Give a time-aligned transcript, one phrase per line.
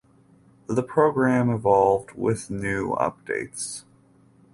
[0.65, 3.83] The program evolved with new updates.